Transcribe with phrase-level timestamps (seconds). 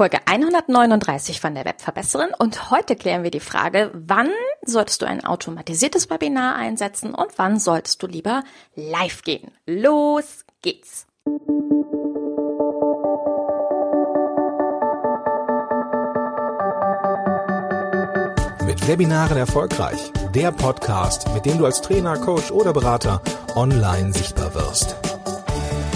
[0.00, 4.30] Folge 139 von der Webverbesserin und heute klären wir die Frage, wann
[4.64, 8.42] solltest du ein automatisiertes Webinar einsetzen und wann solltest du lieber
[8.74, 9.50] live gehen.
[9.66, 11.06] Los geht's!
[18.64, 20.12] Mit Webinaren erfolgreich.
[20.34, 23.20] Der Podcast, mit dem du als Trainer, Coach oder Berater
[23.54, 24.96] online sichtbar wirst.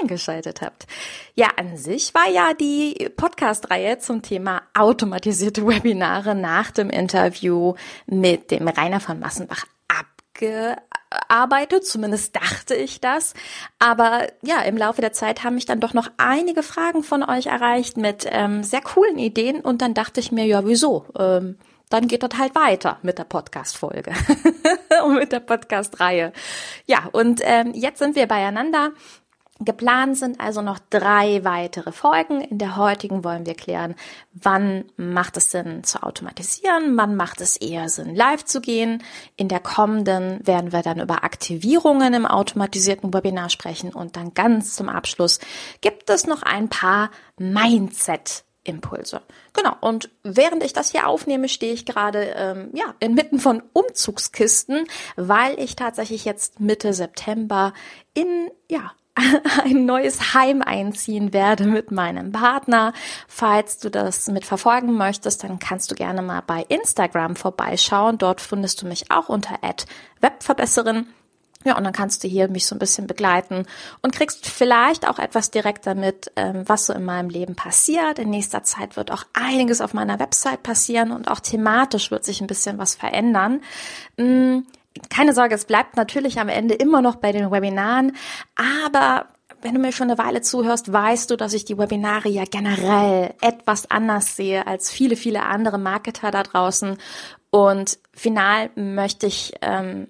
[0.00, 0.86] eingeschaltet habt.
[1.34, 7.74] Ja, an sich war ja die Podcast-Reihe zum Thema automatisierte Webinare nach dem Interview
[8.06, 13.34] mit dem Rainer von Massenbach abgearbeitet, zumindest dachte ich das.
[13.78, 17.46] Aber ja, im Laufe der Zeit haben mich dann doch noch einige Fragen von euch
[17.46, 21.06] erreicht mit ähm, sehr coolen Ideen und dann dachte ich mir, ja, wieso?
[21.18, 24.12] Ähm, dann geht das halt weiter mit der Podcast-Folge
[25.04, 26.32] und mit der Podcast-Reihe.
[26.86, 28.90] Ja, und ähm, jetzt sind wir beieinander
[29.60, 32.42] Geplant sind also noch drei weitere Folgen.
[32.42, 33.94] In der heutigen wollen wir klären,
[34.32, 39.02] wann macht es Sinn zu automatisieren, wann macht es eher Sinn, live zu gehen.
[39.36, 44.76] In der kommenden werden wir dann über Aktivierungen im automatisierten Webinar sprechen und dann ganz
[44.76, 45.40] zum Abschluss
[45.80, 49.22] gibt es noch ein paar Mindset Impulse.
[49.52, 49.74] Genau.
[49.80, 55.58] Und während ich das hier aufnehme, stehe ich gerade ähm, ja inmitten von Umzugskisten, weil
[55.58, 57.72] ich tatsächlich jetzt Mitte September
[58.12, 58.92] in ja
[59.64, 62.92] ein neues Heim einziehen werde mit meinem Partner.
[63.28, 68.18] Falls du das mit verfolgen möchtest, dann kannst du gerne mal bei Instagram vorbeischauen.
[68.18, 69.58] Dort findest du mich auch unter
[70.20, 71.06] Webverbesserin.
[71.64, 73.66] Ja, und dann kannst du hier mich so ein bisschen begleiten
[74.00, 78.20] und kriegst vielleicht auch etwas direkter mit, ähm, was so in meinem Leben passiert.
[78.20, 82.40] In nächster Zeit wird auch einiges auf meiner Website passieren und auch thematisch wird sich
[82.40, 83.62] ein bisschen was verändern.
[85.10, 88.16] Keine Sorge, es bleibt natürlich am Ende immer noch bei den Webinaren,
[88.54, 89.26] aber
[89.62, 93.34] wenn du mir schon eine Weile zuhörst, weißt du, dass ich die Webinare ja generell
[93.40, 96.98] etwas anders sehe als viele, viele andere Marketer da draußen.
[97.50, 100.08] Und final möchte ich ähm,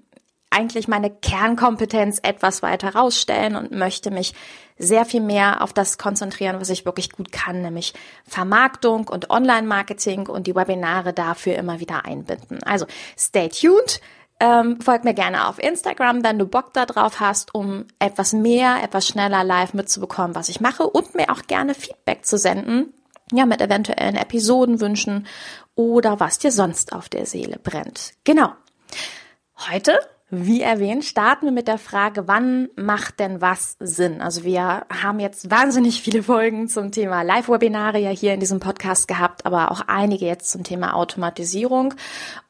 [0.51, 4.35] eigentlich meine Kernkompetenz etwas weiter rausstellen und möchte mich
[4.79, 7.95] sehr viel mehr auf das konzentrieren, was ich wirklich gut kann, nämlich
[8.27, 12.63] Vermarktung und Online-Marketing und die Webinare dafür immer wieder einbinden.
[12.63, 12.87] Also
[13.19, 14.01] stay tuned.
[14.39, 19.09] Ähm, folg mir gerne auf Instagram, wenn du Bock darauf hast, um etwas mehr, etwas
[19.09, 22.93] schneller live mitzubekommen, was ich mache und mir auch gerne Feedback zu senden.
[23.33, 25.27] Ja, mit eventuellen Episodenwünschen
[25.75, 28.13] oder was dir sonst auf der Seele brennt.
[28.25, 28.53] Genau.
[29.71, 29.99] Heute
[30.29, 34.21] wie erwähnt, starten wir mit der Frage, wann macht denn was Sinn?
[34.21, 39.07] Also wir haben jetzt wahnsinnig viele Folgen zum Thema Live-Webinare ja hier in diesem Podcast
[39.07, 41.95] gehabt, aber auch einige jetzt zum Thema Automatisierung.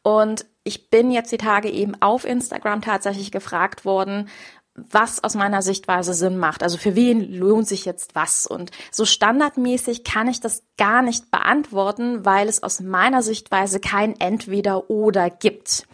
[0.02, 4.28] Und ich bin jetzt die Tage eben auf Instagram tatsächlich gefragt worden,
[4.76, 6.62] was aus meiner Sichtweise Sinn macht.
[6.62, 8.46] Also für wen lohnt sich jetzt was?
[8.46, 14.18] Und so standardmäßig kann ich das gar nicht beantworten, weil es aus meiner Sichtweise kein
[14.18, 15.86] Entweder oder gibt.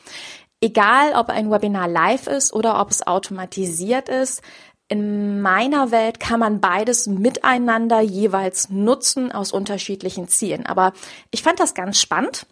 [0.62, 4.43] Egal, ob ein Webinar live ist oder ob es automatisiert ist,
[4.87, 10.65] in meiner Welt kann man beides miteinander jeweils nutzen aus unterschiedlichen Zielen.
[10.65, 10.93] Aber
[11.33, 12.47] ich fand das ganz spannend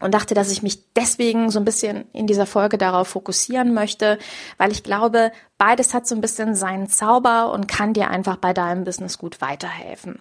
[0.00, 4.18] und dachte, dass ich mich deswegen so ein bisschen in dieser Folge darauf fokussieren möchte,
[4.56, 8.54] weil ich glaube, beides hat so ein bisschen seinen Zauber und kann dir einfach bei
[8.54, 10.20] deinem Business gut weiterhelfen.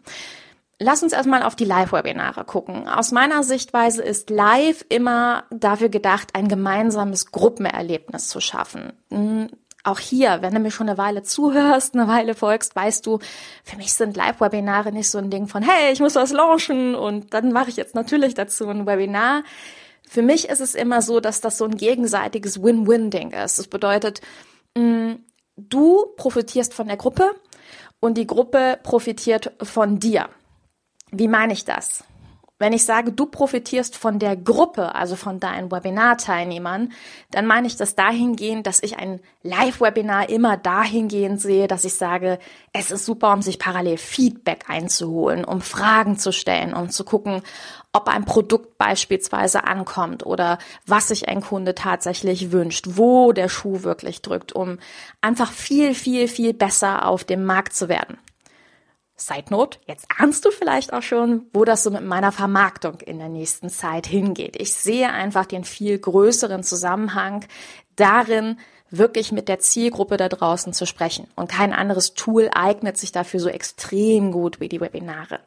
[0.81, 2.87] Lass uns erstmal auf die Live-Webinare gucken.
[2.87, 8.93] Aus meiner Sichtweise ist Live immer dafür gedacht, ein gemeinsames Gruppenerlebnis zu schaffen.
[9.09, 9.49] Hm,
[9.83, 13.19] auch hier, wenn du mir schon eine Weile zuhörst, eine Weile folgst, weißt du,
[13.65, 17.33] für mich sind Live-Webinare nicht so ein Ding von, hey, ich muss was launchen und
[17.33, 19.43] dann mache ich jetzt natürlich dazu ein Webinar.
[20.07, 23.59] Für mich ist es immer so, dass das so ein gegenseitiges Win-Win-Ding ist.
[23.59, 24.21] Das bedeutet,
[24.77, 25.25] hm,
[25.57, 27.31] du profitierst von der Gruppe
[27.99, 30.29] und die Gruppe profitiert von dir.
[31.11, 32.03] Wie meine ich das?
[32.61, 36.91] Wenn ich sage, du profitierst von der Gruppe, also von deinen Webinar-Teilnehmern,
[37.31, 42.37] dann meine ich das dahingehend, dass ich ein Live-Webinar immer dahingehend sehe, dass ich sage,
[42.73, 47.43] es ist super, um sich parallel Feedback einzuholen, um Fragen zu stellen, um zu gucken,
[47.93, 53.83] ob ein Produkt beispielsweise ankommt oder was sich ein Kunde tatsächlich wünscht, wo der Schuh
[53.83, 54.79] wirklich drückt, um
[55.21, 58.17] einfach viel, viel, viel besser auf dem Markt zu werden.
[59.19, 63.19] Side Note, jetzt ahnst du vielleicht auch schon, wo das so mit meiner Vermarktung in
[63.19, 64.55] der nächsten Zeit hingeht.
[64.59, 67.45] Ich sehe einfach den viel größeren Zusammenhang,
[67.95, 68.57] darin,
[68.91, 71.27] wirklich mit der Zielgruppe da draußen zu sprechen.
[71.35, 75.41] Und kein anderes Tool eignet sich dafür so extrem gut wie die Webinare.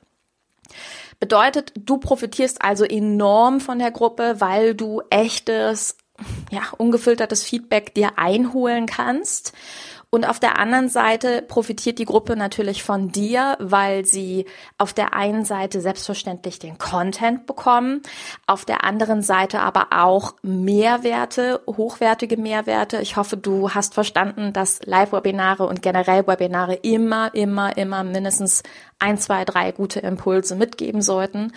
[1.18, 5.96] Bedeutet, du profitierst also enorm von der Gruppe, weil du echtes,
[6.50, 9.52] ja, ungefiltertes Feedback dir einholen kannst
[10.14, 14.44] und auf der anderen Seite profitiert die Gruppe natürlich von dir, weil sie
[14.76, 18.02] auf der einen Seite selbstverständlich den Content bekommen,
[18.46, 23.00] auf der anderen Seite aber auch Mehrwerte, hochwertige Mehrwerte.
[23.00, 28.62] Ich hoffe, du hast verstanden, dass Live-Webinare und generell Webinare immer, immer, immer mindestens
[28.98, 31.52] ein, zwei, drei gute Impulse mitgeben sollten.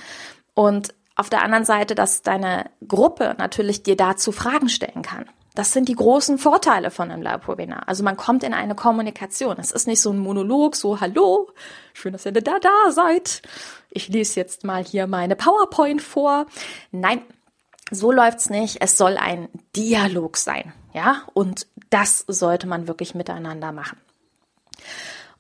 [0.54, 5.26] Und auf der anderen Seite, dass deine Gruppe natürlich dir dazu Fragen stellen kann.
[5.56, 7.88] Das sind die großen Vorteile von einem Live-Webinar.
[7.88, 9.58] Also man kommt in eine Kommunikation.
[9.58, 11.50] Es ist nicht so ein Monolog, so Hallo,
[11.94, 13.42] schön, dass ihr da da seid.
[13.90, 16.48] Ich lese jetzt mal hier meine PowerPoint vor.
[16.92, 17.22] Nein,
[17.90, 18.82] so läuft's nicht.
[18.82, 19.48] Es soll ein
[19.78, 21.22] Dialog sein, ja?
[21.34, 23.98] Und das sollte man wirklich miteinander machen.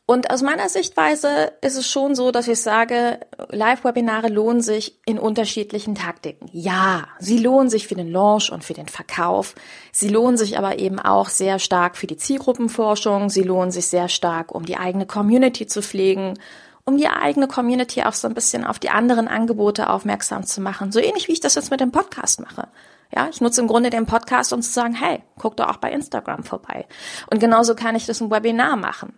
[0.06, 3.20] Und aus meiner Sichtweise ist es schon so, dass ich sage,
[3.50, 6.50] Live-Webinare lohnen sich in unterschiedlichen Taktiken.
[6.52, 9.56] Ja, sie lohnen sich für den Launch und für den Verkauf.
[9.92, 13.30] Sie lohnen sich aber eben auch sehr stark für die Zielgruppenforschung.
[13.30, 16.40] Sie lohnen sich sehr stark, um die eigene Community zu pflegen,
[16.86, 20.92] um die eigene Community auch so ein bisschen auf die anderen Angebote aufmerksam zu machen.
[20.92, 22.68] So ähnlich wie ich das jetzt mit dem Podcast mache.
[23.16, 25.92] Ja, ich nutze im Grunde den Podcast, um zu sagen, hey, guck doch auch bei
[25.92, 26.86] Instagram vorbei.
[27.32, 29.14] Und genauso kann ich das im Webinar machen.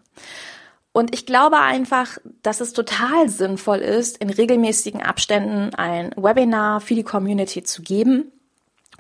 [0.98, 6.96] Und ich glaube einfach, dass es total sinnvoll ist, in regelmäßigen Abständen ein Webinar für
[6.96, 8.32] die Community zu geben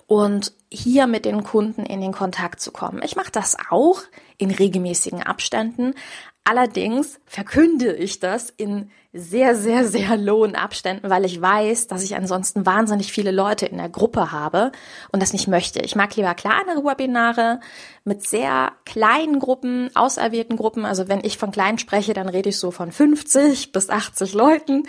[0.05, 3.01] und hier mit den Kunden in den Kontakt zu kommen.
[3.03, 4.03] Ich mache das auch
[4.37, 5.93] in regelmäßigen Abständen,
[6.49, 12.15] Allerdings verkünde ich das in sehr, sehr, sehr lohen Abständen, weil ich weiß, dass ich
[12.15, 14.71] ansonsten wahnsinnig viele Leute in der Gruppe habe
[15.11, 15.81] und das nicht möchte.
[15.81, 17.59] Ich mag lieber kleinere Webinare
[18.05, 20.85] mit sehr kleinen Gruppen, auserwählten Gruppen.
[20.85, 24.83] Also wenn ich von klein spreche, dann rede ich so von 50 bis 80 Leuten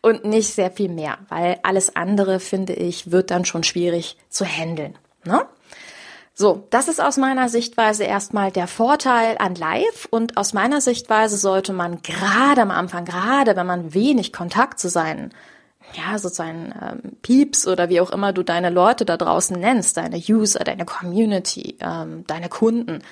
[0.00, 4.46] und nicht sehr viel mehr, weil alles andere, finde ich, wird dann schon schwierig zu
[4.46, 4.96] handeln.
[5.26, 5.44] Ne?
[6.34, 11.36] So, das ist aus meiner Sichtweise erstmal der Vorteil an Live und aus meiner Sichtweise
[11.36, 15.30] sollte man gerade am Anfang, gerade wenn man wenig Kontakt zu seinen,
[15.92, 20.16] ja, sozusagen ähm, Peeps oder wie auch immer du deine Leute da draußen nennst, deine
[20.16, 23.02] User, deine Community, ähm, deine Kunden,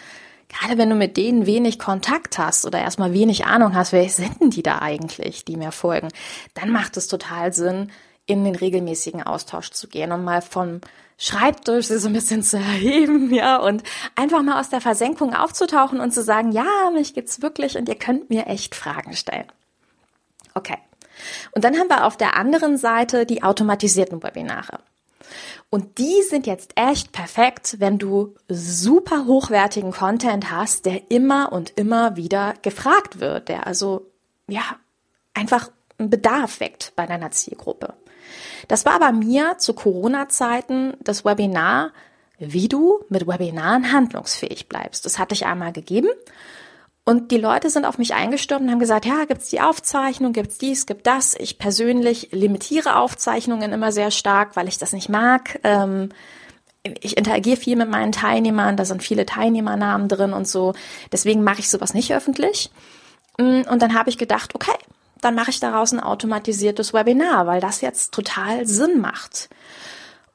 [0.48, 4.40] gerade wenn du mit denen wenig Kontakt hast oder erstmal wenig Ahnung hast, wer sind
[4.40, 6.08] denn die da eigentlich, die mir folgen,
[6.54, 7.92] dann macht es total Sinn,
[8.26, 10.80] in den regelmäßigen Austausch zu gehen und mal vom
[11.22, 13.82] Schreibtisch so ein bisschen zu erheben, ja, und
[14.16, 17.94] einfach mal aus der Versenkung aufzutauchen und zu sagen, ja, mich gibt's wirklich und ihr
[17.94, 19.44] könnt mir echt Fragen stellen.
[20.54, 20.78] Okay.
[21.52, 24.78] Und dann haben wir auf der anderen Seite die automatisierten Webinare.
[25.68, 31.70] Und die sind jetzt echt perfekt, wenn du super hochwertigen Content hast, der immer und
[31.76, 34.10] immer wieder gefragt wird, der also,
[34.48, 34.62] ja,
[35.34, 37.92] einfach einen Bedarf weckt bei deiner Zielgruppe.
[38.68, 41.92] Das war bei mir zu Corona-Zeiten das Webinar,
[42.38, 45.04] wie du mit Webinaren handlungsfähig bleibst.
[45.04, 46.08] Das hatte ich einmal gegeben.
[47.04, 50.58] Und die Leute sind auf mich eingestürmt und haben gesagt, ja, gibt's die Aufzeichnung, gibt's
[50.58, 51.34] dies, gibt das.
[51.34, 55.58] Ich persönlich limitiere Aufzeichnungen immer sehr stark, weil ich das nicht mag.
[55.64, 56.10] Ähm,
[56.82, 60.74] ich interagiere viel mit meinen Teilnehmern, da sind viele Teilnehmernamen drin und so.
[61.12, 62.70] Deswegen mache ich sowas nicht öffentlich.
[63.38, 64.76] Mm, und dann habe ich gedacht, okay,
[65.20, 69.48] dann mache ich daraus ein automatisiertes Webinar, weil das jetzt total Sinn macht.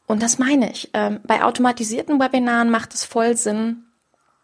[0.07, 0.91] Und das meine ich.
[0.93, 3.85] Ähm, bei automatisierten Webinaren macht es voll Sinn,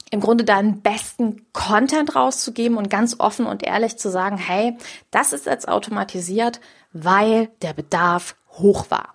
[0.09, 4.77] im Grunde deinen besten Content rauszugeben und ganz offen und ehrlich zu sagen, hey,
[5.09, 6.59] das ist jetzt automatisiert,
[6.91, 9.13] weil der Bedarf hoch war.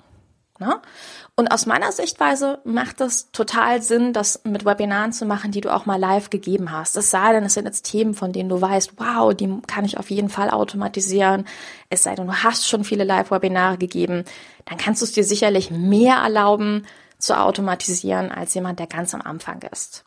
[0.59, 0.81] Ne?
[1.39, 5.71] Und aus meiner Sichtweise macht es total Sinn, das mit Webinaren zu machen, die du
[5.71, 6.97] auch mal live gegeben hast.
[6.97, 9.99] Es sei denn, es sind jetzt Themen, von denen du weißt, wow, die kann ich
[9.99, 11.47] auf jeden Fall automatisieren.
[11.91, 14.25] Es sei denn, du hast schon viele Live-Webinare gegeben.
[14.65, 16.87] Dann kannst du es dir sicherlich mehr erlauben
[17.19, 20.07] zu automatisieren als jemand, der ganz am Anfang ist.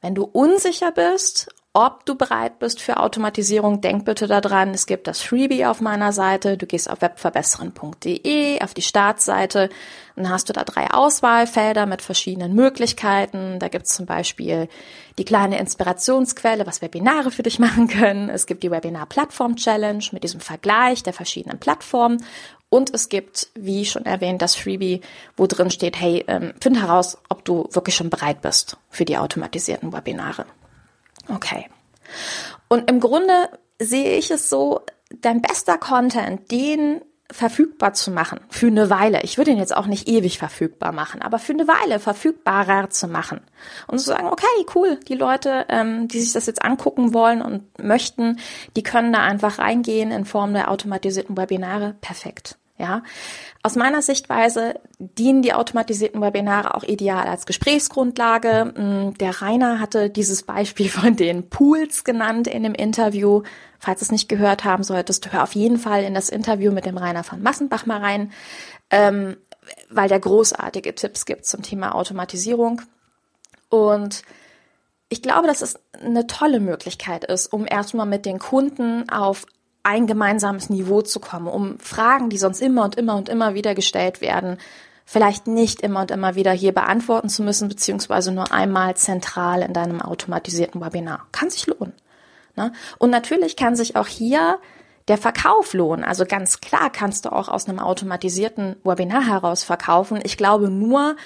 [0.00, 5.06] Wenn du unsicher bist, ob du bereit bist für Automatisierung, denk bitte daran, es gibt
[5.06, 6.56] das Freebie auf meiner Seite.
[6.56, 9.68] Du gehst auf webverbessern.de, auf die Startseite
[10.16, 13.58] und dann hast du da drei Auswahlfelder mit verschiedenen Möglichkeiten.
[13.58, 14.68] Da gibt es zum Beispiel
[15.18, 18.28] die kleine Inspirationsquelle, was Webinare für dich machen können.
[18.30, 22.24] Es gibt die Webinar-Plattform-Challenge mit diesem Vergleich der verschiedenen Plattformen.
[22.70, 25.00] Und es gibt, wie schon erwähnt, das Freebie,
[25.36, 29.16] wo drin steht, hey, ähm, find heraus, ob du wirklich schon bereit bist für die
[29.16, 30.44] automatisierten Webinare.
[31.28, 31.68] Okay.
[32.68, 38.68] Und im Grunde sehe ich es so, dein bester Content, den verfügbar zu machen für
[38.68, 39.22] eine Weile.
[39.22, 43.06] Ich würde ihn jetzt auch nicht ewig verfügbar machen, aber für eine Weile verfügbarer zu
[43.06, 43.42] machen
[43.86, 47.78] und zu sagen, okay, cool, die Leute, ähm, die sich das jetzt angucken wollen und
[47.82, 48.38] möchten,
[48.76, 51.96] die können da einfach reingehen in Form der automatisierten Webinare.
[52.00, 52.56] Perfekt.
[52.78, 53.02] Ja,
[53.64, 58.72] aus meiner Sichtweise dienen die automatisierten Webinare auch ideal als Gesprächsgrundlage.
[58.76, 63.42] Mm, der Rainer hatte dieses Beispiel von den Pools genannt in dem Interview.
[63.80, 66.86] Falls du es nicht gehört haben solltest, hör auf jeden Fall in das Interview mit
[66.86, 68.32] dem Rainer von Massenbach mal rein,
[68.90, 69.36] ähm,
[69.90, 72.82] weil der großartige Tipps gibt zum Thema Automatisierung.
[73.70, 74.22] Und
[75.08, 79.46] ich glaube, dass es eine tolle Möglichkeit ist, um erstmal mit den Kunden auf
[79.82, 83.74] ein gemeinsames Niveau zu kommen, um Fragen, die sonst immer und immer und immer wieder
[83.74, 84.58] gestellt werden,
[85.04, 89.72] vielleicht nicht immer und immer wieder hier beantworten zu müssen, beziehungsweise nur einmal zentral in
[89.72, 91.26] deinem automatisierten Webinar.
[91.32, 91.94] Kann sich lohnen.
[92.56, 92.72] Ne?
[92.98, 94.58] Und natürlich kann sich auch hier
[95.08, 96.04] der Verkauf lohnen.
[96.04, 100.20] Also ganz klar kannst du auch aus einem automatisierten Webinar heraus verkaufen.
[100.22, 101.16] Ich glaube nur,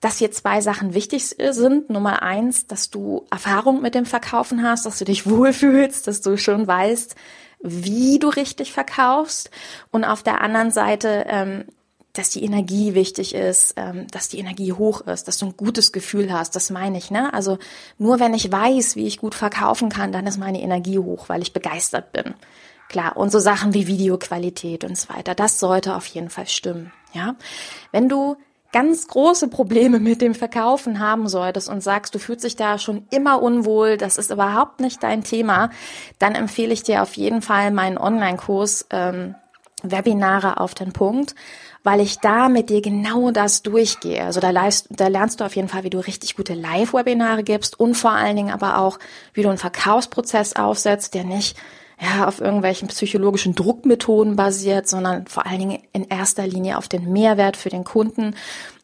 [0.00, 1.90] dass hier zwei Sachen wichtig sind.
[1.90, 6.36] Nummer eins, dass du Erfahrung mit dem Verkaufen hast, dass du dich wohlfühlst, dass du
[6.36, 7.14] schon weißt,
[7.60, 9.50] wie du richtig verkaufst
[9.90, 11.64] und auf der anderen Seite, ähm,
[12.12, 15.92] dass die Energie wichtig ist, ähm, dass die Energie hoch ist, dass du ein gutes
[15.92, 16.56] Gefühl hast.
[16.56, 17.32] Das meine ich, ne?
[17.32, 17.58] Also
[17.96, 21.42] nur wenn ich weiß, wie ich gut verkaufen kann, dann ist meine Energie hoch, weil
[21.42, 22.34] ich begeistert bin.
[22.88, 26.92] Klar, und so Sachen wie Videoqualität und so weiter, das sollte auf jeden Fall stimmen,
[27.12, 27.36] ja?
[27.92, 28.36] Wenn du
[28.72, 33.06] ganz große Probleme mit dem Verkaufen haben solltest und sagst, du fühlst dich da schon
[33.10, 35.70] immer unwohl, das ist überhaupt nicht dein Thema,
[36.18, 39.34] dann empfehle ich dir auf jeden Fall meinen Online-Kurs ähm,
[39.82, 41.34] Webinare auf den Punkt,
[41.84, 44.24] weil ich da mit dir genau das durchgehe.
[44.24, 47.78] Also da, leist, da lernst du auf jeden Fall, wie du richtig gute Live-Webinare gibst
[47.78, 48.98] und vor allen Dingen aber auch,
[49.34, 51.56] wie du einen Verkaufsprozess aufsetzt, der nicht
[52.00, 57.12] ja, auf irgendwelchen psychologischen Druckmethoden basiert, sondern vor allen Dingen in erster Linie auf den
[57.12, 58.34] Mehrwert für den Kunden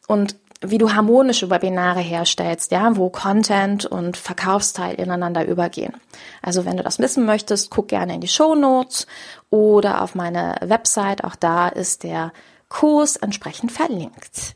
[0.07, 5.93] und wie du harmonische Webinare herstellst, ja, wo Content und Verkaufsteil ineinander übergehen.
[6.41, 9.05] Also wenn du das wissen möchtest, guck gerne in die Show Notes
[9.49, 11.23] oder auf meine Website.
[11.23, 12.31] Auch da ist der
[12.69, 14.55] Kurs entsprechend verlinkt.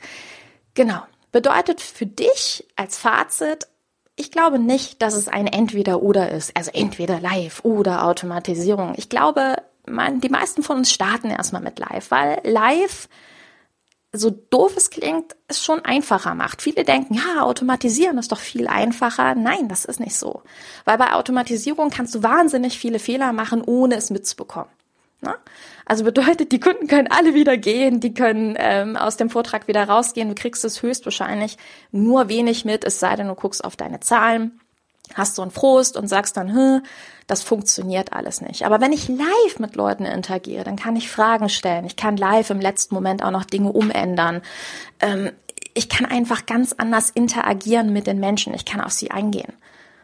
[0.74, 1.02] Genau.
[1.32, 3.68] Bedeutet für dich als Fazit
[4.20, 6.56] ich glaube nicht, dass es ein Entweder-Oder ist.
[6.56, 8.94] Also entweder live oder Automatisierung.
[8.98, 9.56] Ich glaube,
[9.88, 13.08] man, die meisten von uns starten erstmal mit live, weil live,
[14.12, 16.62] so doof es klingt, es schon einfacher macht.
[16.62, 19.36] Viele denken, ja, automatisieren ist doch viel einfacher.
[19.36, 20.42] Nein, das ist nicht so.
[20.84, 24.70] Weil bei Automatisierung kannst du wahnsinnig viele Fehler machen, ohne es mitzubekommen.
[25.22, 25.36] Ne?
[25.86, 29.84] Also bedeutet, die Kunden können alle wieder gehen, die können ähm, aus dem Vortrag wieder
[29.84, 30.30] rausgehen.
[30.30, 31.58] Du kriegst es höchstwahrscheinlich
[31.92, 34.60] nur wenig mit, es sei denn, du guckst auf deine Zahlen,
[35.16, 36.84] hast so einen Frust und sagst dann, hm,
[37.28, 38.66] das funktioniert alles nicht.
[38.66, 41.86] Aber wenn ich live mit Leuten interagiere, dann kann ich Fragen stellen.
[41.86, 44.42] Ich kann live im letzten Moment auch noch Dinge umändern.
[45.00, 45.32] Ähm,
[45.74, 48.54] ich kann einfach ganz anders interagieren mit den Menschen.
[48.54, 49.54] Ich kann auf sie eingehen.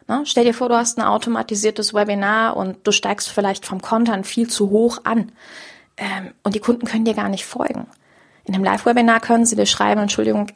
[0.08, 0.22] Ne?
[0.26, 4.50] Stell dir vor, du hast ein automatisiertes Webinar und du steigst vielleicht vom Content viel
[4.50, 5.32] zu hoch an.
[5.98, 7.88] Ähm, und die Kunden können dir gar nicht folgen.
[8.44, 10.48] In einem Live-Webinar können sie dir schreiben, Entschuldigung,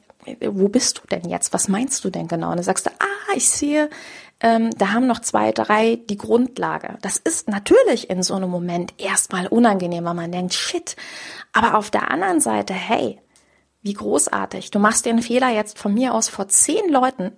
[0.41, 1.53] wo bist du denn jetzt?
[1.53, 2.51] Was meinst du denn genau?
[2.51, 3.89] Und dann sagst du, ah, ich sehe,
[4.41, 6.97] ähm, da haben noch zwei, drei die Grundlage.
[7.01, 10.95] Das ist natürlich in so einem Moment erstmal unangenehm, weil man denkt, shit.
[11.51, 13.19] Aber auf der anderen Seite, hey,
[13.81, 14.71] wie großartig.
[14.71, 17.31] Du machst den Fehler jetzt von mir aus vor zehn Leuten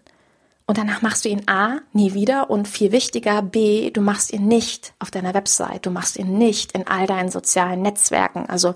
[0.72, 4.48] und danach machst du ihn A, nie wieder und viel wichtiger B, du machst ihn
[4.48, 8.74] nicht auf deiner Website, du machst ihn nicht in all deinen sozialen Netzwerken, also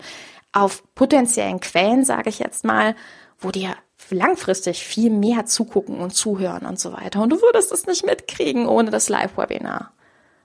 [0.52, 2.98] auf potenziellen Quellen, sage ich jetzt mal,
[3.40, 3.78] wo dir
[4.10, 7.22] langfristig viel mehr zugucken und zuhören und so weiter.
[7.22, 9.94] Und du würdest es nicht mitkriegen ohne das Live-Webinar.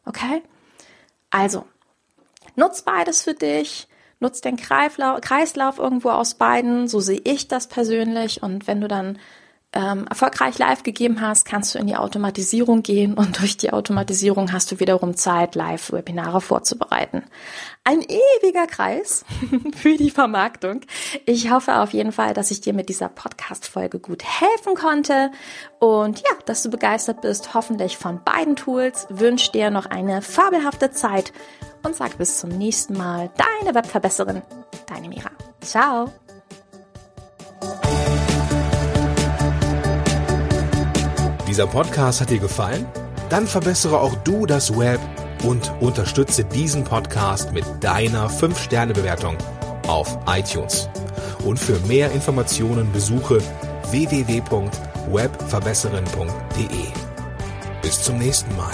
[0.07, 0.43] Okay?
[1.31, 1.65] Also,
[2.55, 3.89] nutz beides für dich.
[4.21, 6.87] Nutz den Kreislauf irgendwo aus beiden.
[6.87, 8.41] So sehe ich das persönlich.
[8.41, 9.19] Und wenn du dann
[9.73, 14.53] ähm, erfolgreich live gegeben hast, kannst du in die Automatisierung gehen und durch die Automatisierung
[14.53, 17.23] hast du wiederum Zeit, Live-Webinare vorzubereiten.
[17.85, 19.25] Ein ewiger Kreis
[19.77, 20.81] für die Vermarktung.
[21.25, 25.31] Ich hoffe auf jeden Fall, dass ich dir mit dieser Podcast-Folge gut helfen konnte
[25.79, 29.07] und ja, dass du begeistert bist, hoffentlich von beiden Tools.
[29.09, 31.33] Wünsche dir noch eine fabelhafte Zeit
[31.85, 33.31] und sag bis zum nächsten Mal.
[33.37, 34.43] Deine Webverbesserin,
[34.89, 35.31] deine Mira.
[35.61, 36.13] Ciao.
[41.61, 42.87] Dieser Podcast hat dir gefallen?
[43.29, 44.99] Dann verbessere auch du das Web
[45.45, 49.37] und unterstütze diesen Podcast mit deiner 5-Sterne-Bewertung
[49.87, 50.89] auf iTunes.
[51.45, 53.43] Und für mehr Informationen besuche
[53.91, 56.87] www.webverbesserin.de.
[57.83, 58.73] Bis zum nächsten Mal.